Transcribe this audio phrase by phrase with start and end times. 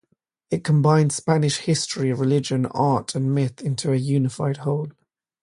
[0.49, 4.87] It combines Spanish history, religion, art, and myth into a unified whole.